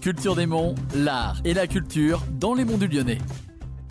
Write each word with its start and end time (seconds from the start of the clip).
Culture 0.00 0.36
des 0.36 0.46
Monts, 0.46 0.74
l'art 0.94 1.40
et 1.44 1.54
la 1.54 1.66
culture 1.66 2.22
dans 2.38 2.54
les 2.54 2.64
monts 2.64 2.78
du 2.78 2.86
Lyonnais. 2.86 3.18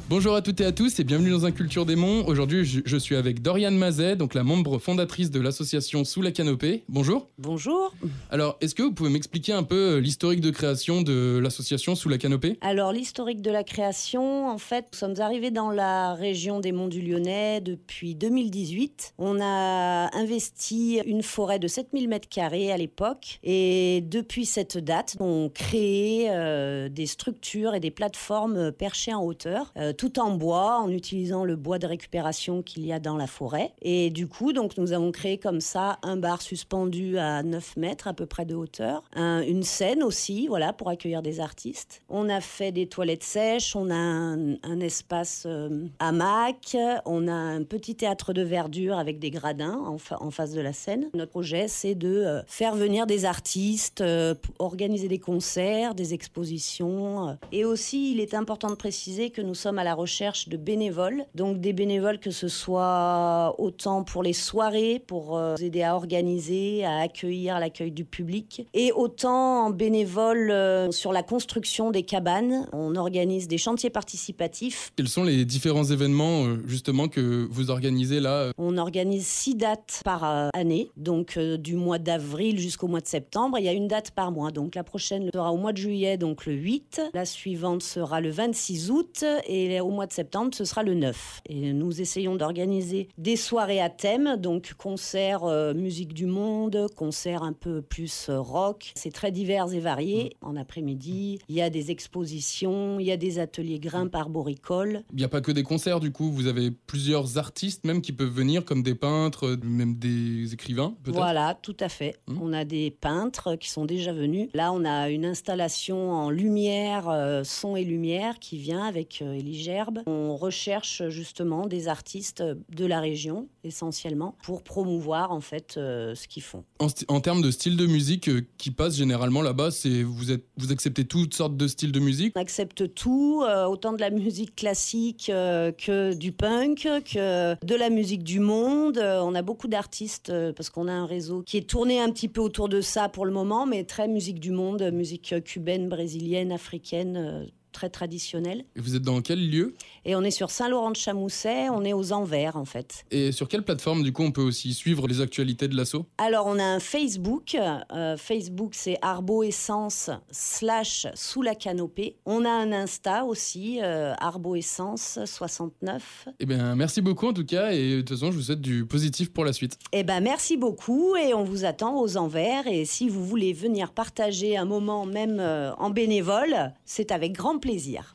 Bonjour 0.10 0.36
à 0.36 0.42
toutes 0.42 0.62
et 0.62 0.66
à 0.66 0.72
tous 0.72 1.02
et 1.02 1.04
bienvenue 1.04 1.32
dans 1.32 1.46
un 1.46 1.52
Culture 1.52 1.86
des 1.86 1.98
Monts. 1.98 2.24
Aujourd'hui, 2.28 2.64
je, 2.64 2.98
suis 2.98 3.18
avec 3.18 3.42
Doriane 3.42 3.76
Mazet, 3.76 4.16
donc 4.16 4.36
la 4.36 4.44
membre 4.44 4.80
fondatrice 4.80 5.32
de 5.32 5.42
l'association 5.42 6.06
Sous 6.06 6.22
la 6.22 6.32
Canopée. 6.32 6.86
Bonjour. 6.88 7.28
Bonjour. 7.38 7.94
Alors, 8.32 8.58
est-ce 8.62 8.74
que 8.74 8.84
vous 8.84 8.94
pouvez 8.94 9.10
m'expliquer 9.10 9.52
un 9.52 9.64
peu 9.64 9.96
euh, 9.96 10.00
l'historique 10.00 10.40
de 10.40 10.50
création 10.50 11.02
de 11.02 11.38
l'association 11.44 11.94
Sous 11.96 12.08
la 12.08 12.18
Canopée? 12.18 12.58
Alors, 12.62 12.94
l'historique 12.94 13.42
de 13.42 13.52
la 13.52 13.66
création, 13.66 14.48
en 14.48 14.58
fait, 14.58 14.86
nous 14.94 14.98
sommes 14.98 15.20
arrivés 15.20 15.52
dans 15.52 15.72
la 15.72 16.14
région 16.14 16.62
des 16.62 16.72
Monts 16.72 16.88
du 16.88 17.02
Lyonnais 17.02 17.60
depuis 17.60 18.16
2018. 18.16 19.14
On 19.18 19.42
a 19.42 20.10
investi 20.16 21.02
une 21.06 21.22
forêt 21.22 21.60
de 21.60 21.68
7000 21.68 22.08
mètres 22.08 22.30
carrés 22.30 22.72
à 22.72 22.78
l'époque 22.78 23.40
et 23.44 24.06
depuis 24.08 24.46
cette 24.46 24.78
date, 24.78 25.18
on 25.20 25.50
créé 25.54 26.30
euh, 26.30 26.88
des 26.88 27.08
structures 27.08 27.76
et 27.76 27.82
des 27.82 27.92
plateformes 27.92 28.72
perchées 28.72 29.14
en 29.14 29.22
hauteur. 29.22 29.74
Euh, 29.76 29.92
tout 29.98 30.20
en 30.20 30.32
bois, 30.32 30.80
en 30.80 30.90
utilisant 30.90 31.44
le 31.44 31.56
bois 31.56 31.80
de 31.80 31.88
récupération 31.88 32.62
qu'il 32.62 32.86
y 32.86 32.94
a 32.94 33.00
dans 33.00 33.18
la 33.18 33.28
forêt. 33.28 33.74
Et 33.82 34.10
du 34.10 34.28
coup, 34.28 34.54
donc, 34.54 34.78
nous 34.78 34.94
avons 34.94 35.12
créé 35.12 35.38
comme 35.38 35.60
ça 35.62 35.98
un 36.04 36.16
bar 36.18 36.42
suspendu 36.42 37.18
à 37.18 37.44
9 37.44 37.76
mètres 37.78 38.08
à 38.08 38.14
peu 38.14 38.26
près 38.26 38.46
de 38.46 38.56
hauteur, 38.56 39.04
un- 39.16 39.42
une 39.42 39.64
scène 39.64 40.04
aussi, 40.04 40.48
voilà, 40.48 40.72
pour 40.74 40.90
accueillir 40.90 41.22
des 41.22 41.40
artistes. 41.40 42.02
On 42.10 42.30
a 42.30 42.40
fait 42.42 42.72
des 42.72 42.88
toilettes 42.88 43.24
sèches, 43.24 43.76
on 43.76 43.90
a 43.90 43.96
un, 43.96 44.80
espace 44.80 45.44
euh, 45.48 45.86
hamac, 46.00 46.78
on 47.06 47.28
a 47.28 47.34
un 47.34 47.64
petit 47.64 47.96
théâtre 47.96 48.32
de 48.34 48.42
verdure 48.44 48.98
avec 48.98 49.20
des 49.20 49.32
gradins 49.32 49.82
en, 49.86 49.98
fa- 49.98 50.22
en 50.22 50.30
face 50.32 50.52
de 50.54 50.62
la 50.62 50.74
scène. 50.74 51.10
Notre 51.16 51.32
projet, 51.32 51.68
c'est 51.68 51.96
de 51.96 52.08
euh, 52.08 52.42
faire 52.48 52.76
venir 52.76 53.08
des 53.08 53.26
artistes, 53.26 54.02
euh, 54.02 54.36
organiser 54.60 55.08
des 55.08 55.20
concerts, 55.20 55.96
des 55.96 56.14
expositions. 56.14 57.38
Et 57.52 57.66
aussi, 57.66 58.12
il 58.12 58.20
est 58.20 58.34
important 58.34 58.70
de 58.70 58.76
préciser 58.76 59.30
que 59.32 59.42
nous 59.42 59.56
sommes 59.56 59.80
à 59.80 59.84
la 59.84 59.87
recherche 59.96 60.50
de 60.50 60.58
bénévoles. 60.58 61.26
Donc 61.36 61.60
des 61.60 61.74
bénévoles 61.74 62.20
que 62.20 62.32
ce 62.32 62.48
soit 62.48 63.56
autant 63.58 64.04
pour 64.04 64.24
les 64.24 64.34
soirées, 64.34 65.02
pour 65.06 65.38
euh, 65.38 65.56
aider 65.56 65.84
à 65.84 65.96
organiser, 65.96 66.86
à 66.86 67.00
accueillir 67.00 67.60
l'accueil 67.60 67.92
du 67.92 68.06
public, 68.06 68.68
et 68.74 68.92
autant 68.92 69.66
en 69.66 69.70
bénévoles 69.70 70.52
euh, 70.52 70.92
sur 70.92 71.14
la 71.14 71.24
construction 71.24 71.92
des 71.92 72.04
cabanes. 72.04 72.68
On 72.74 72.96
organise 72.96 73.48
des 73.48 73.58
chantiers 73.58 73.90
participatifs. 73.90 74.92
Quels 74.96 75.08
sont 75.08 75.24
les 75.24 75.46
différents 75.46 75.86
événements 75.86 76.46
euh, 76.46 76.58
justement 76.66 77.08
que 77.08 77.48
vous 77.50 77.70
organisez 77.70 78.20
là 78.20 78.52
On 78.58 78.78
organise 78.78 79.26
six 79.26 79.56
dates 79.56 80.02
par 80.04 80.24
année, 80.54 80.92
donc 80.98 81.38
du 81.38 81.76
mois 81.76 82.00
d'avril 82.00 82.60
jusqu'au 82.60 82.88
mois 82.88 83.02
de 83.02 83.08
septembre. 83.08 83.58
Il 83.60 83.66
y 83.66 83.70
a 83.70 83.74
une 83.74 83.88
date 83.88 84.12
par 84.12 84.32
mois. 84.32 84.52
Donc 84.52 84.76
la 84.76 84.84
prochaine 84.84 85.30
sera 85.34 85.52
au 85.52 85.58
mois 85.58 85.74
de 85.74 85.78
juillet, 85.78 86.18
donc 86.18 86.46
le 86.46 86.54
8. 86.54 87.02
La 87.14 87.26
suivante 87.26 87.84
sera 87.84 88.22
le 88.22 88.30
26 88.30 88.92
août 88.92 89.26
et 89.48 89.77
au 89.80 89.90
mois 89.90 90.08
de 90.08 90.14
septembre, 90.14 90.54
ce 90.54 90.66
sera 90.66 90.84
le 90.84 90.94
9. 90.94 91.42
Et 91.50 91.74
nous 91.74 92.02
essayons 92.02 92.36
d'organiser 92.36 93.08
des 93.18 93.36
soirées 93.36 93.82
à 93.82 93.90
thème, 93.90 94.36
donc 94.38 94.74
concerts 94.74 95.44
euh, 95.44 95.74
musique 95.74 96.14
du 96.14 96.26
monde, 96.26 96.88
concerts 96.96 97.44
un 97.44 97.54
peu 97.54 97.82
plus 97.82 98.30
euh, 98.30 98.40
rock. 98.40 98.92
C'est 98.96 99.14
très 99.14 99.32
divers 99.32 99.74
et 99.74 99.80
varié. 99.80 100.36
En 100.42 100.56
après-midi, 100.56 101.40
il 101.48 101.56
y 101.56 101.62
a 101.62 101.70
des 101.70 101.92
expositions, 101.92 103.00
il 103.00 103.06
y 103.06 103.12
a 103.12 103.18
des 103.18 103.40
ateliers 103.40 103.80
grimpe 103.80 104.16
arboricole. 104.16 105.04
Il 105.12 105.18
n'y 105.18 105.24
a 105.24 105.30
pas 105.30 105.42
que 105.42 105.52
des 105.52 105.64
concerts 105.64 106.00
du 106.00 106.12
coup, 106.12 106.32
vous 106.32 106.48
avez 106.48 106.72
plusieurs 106.72 107.38
artistes 107.38 107.86
même 107.86 108.02
qui 108.02 108.12
peuvent 108.12 108.28
venir 108.30 108.66
comme 108.66 108.84
des 108.84 108.96
peintres, 108.96 109.58
même 109.64 109.96
des 109.96 110.54
écrivains 110.54 110.96
peut-être 111.04 111.16
Voilà, 111.16 111.58
tout 111.62 111.78
à 111.80 111.90
fait. 111.90 112.18
Mhm. 112.28 112.40
On 112.42 112.54
a 112.54 112.66
des 112.66 112.92
peintres 112.92 113.56
qui 113.56 113.70
sont 113.70 113.86
déjà 113.86 114.14
venus. 114.14 114.50
Là, 114.54 114.72
on 114.74 114.86
a 114.86 115.10
une 115.10 115.26
installation 115.26 116.12
en 116.12 116.30
lumière, 116.30 117.10
euh, 117.10 117.44
son 117.44 117.76
et 117.76 117.84
lumière 117.84 118.40
qui 118.40 118.58
vient 118.58 118.86
avec 118.86 119.22
Élie 119.22 119.56
Gerbe. 119.68 120.00
On 120.08 120.36
recherche 120.36 121.08
justement 121.10 121.66
des 121.66 121.88
artistes 121.88 122.42
de 122.42 122.86
la 122.86 123.02
région 123.02 123.50
essentiellement 123.64 124.36
pour 124.44 124.64
promouvoir 124.64 125.32
en 125.32 125.42
fait 125.42 125.76
euh, 125.78 126.16
ce 126.16 126.28
qu'ils 126.28 126.44
font. 126.44 126.64
En, 126.80 127.20
termes 127.20 127.42
de 127.42 127.52
style 127.52 127.76
de 127.76 127.86
musique 127.86 128.30
euh, 128.30 128.48
qui 128.58 128.72
passe 128.72 128.96
généralement 128.96 129.42
là-bas, 129.42 129.72
c'est 129.72 130.04
vous 130.04 130.32
êtes 130.32 130.46
vous 130.58 130.72
acceptez 130.72 131.06
toutes 131.06 131.34
sortes 131.34 131.58
de 131.58 131.68
styles 131.68 131.92
de 131.92 132.00
musique? 132.00 132.34
On 132.36 132.42
accepte 132.42 132.94
tout, 132.94 133.44
euh, 133.44 133.66
autant 133.66 133.92
de 133.94 134.00
la 134.00 134.10
musique 134.10 134.56
classique 134.56 135.30
euh, 135.30 135.72
que 135.72 136.14
du 136.14 136.32
punk, 136.32 136.88
que 137.14 137.66
de 137.66 137.76
la 137.76 137.90
musique 137.90 138.24
du 138.24 138.40
monde. 138.40 138.98
Euh, 138.98 139.22
on 139.22 139.36
a 139.36 139.42
beaucoup 139.42 139.68
d'artistes 139.68 140.30
euh, 140.30 140.54
parce 140.54 140.70
qu'on 140.70 140.88
a 140.88 140.92
un 140.92 141.06
réseau 141.06 141.44
qui 141.44 141.58
est 141.58 141.70
tourné 141.70 142.00
un 142.00 142.12
petit 142.12 142.28
peu 142.28 142.42
autour 142.42 142.70
de 142.70 142.82
ça 142.82 143.10
pour 143.10 143.26
le 143.26 143.32
moment, 143.32 143.66
mais 143.66 143.84
très 143.84 144.08
musique 144.08 144.40
du 144.40 144.52
monde, 144.52 144.92
musique 144.92 145.34
euh, 145.34 145.40
cubaine, 145.40 145.90
brésilienne, 145.90 146.52
africaine. 146.52 147.48
Très 147.78 147.90
traditionnelle. 147.92 148.66
Et 148.76 148.82
vous 148.82 148.96
êtes 148.96 149.04
dans 149.04 149.22
quel 149.22 149.52
lieu? 149.52 149.76
Et 150.04 150.16
on 150.16 150.24
est 150.24 150.32
sur 150.32 150.50
Saint-Laurent-de-Chamousset, 150.50 151.70
on 151.70 151.86
est 151.86 151.94
aux 151.94 152.12
Anvers 152.12 152.56
en 152.56 152.66
fait. 152.66 153.06
Et 153.12 153.32
sur 153.32 153.48
quelle 153.48 153.62
plateforme 153.62 154.02
du 154.02 154.12
coup 154.12 154.24
on 154.24 154.32
peut 154.32 154.42
aussi 154.42 154.74
suivre 154.74 155.08
les 155.08 155.22
actualités 155.22 155.68
de 155.68 155.78
l'assaut? 155.78 156.08
Alors 156.18 156.48
on 156.48 156.58
a 156.58 156.64
un 156.64 156.80
Facebook, 156.80 157.56
euh, 157.56 158.18
Facebook 158.18 158.72
c'est 158.74 158.98
Arboessence 159.04 160.10
slash 160.32 161.06
sous 161.14 161.44
la 161.44 161.54
canopée. 161.54 162.16
On 162.26 162.46
a 162.46 162.50
un 162.50 162.72
Insta 162.72 163.26
aussi, 163.26 163.80
euh, 163.84 164.16
Arboessence 164.18 165.20
69. 165.24 166.30
Eh 166.40 166.48
bien 166.48 166.74
merci 166.74 167.02
beaucoup 167.02 167.28
en 167.28 167.34
tout 167.34 167.46
cas 167.46 167.74
et 167.74 167.98
de 167.98 168.02
toute 168.02 168.18
façon 168.18 168.32
je 168.32 168.38
vous 168.38 168.44
souhaite 168.44 168.62
du 168.62 168.88
positif 168.88 169.32
pour 169.32 169.46
la 169.46 169.54
suite. 169.54 169.78
Eh 169.92 170.04
ben 170.04 170.20
merci 170.20 170.58
beaucoup 170.58 171.16
et 171.16 171.36
on 171.36 171.44
vous 171.44 171.64
attend 171.64 172.02
aux 172.02 172.18
Anvers 172.18 172.66
et 172.66 172.86
si 172.86 173.08
vous 173.08 173.24
voulez 173.24 173.54
venir 173.54 173.92
partager 173.92 174.58
un 174.58 174.66
moment 174.66 175.06
même 175.06 175.38
euh, 175.40 175.76
en 175.76 175.92
bénévole, 175.92 176.74
c'est 176.86 177.12
avec 177.12 177.34
grand 177.34 177.60
plaisir. 177.68 178.14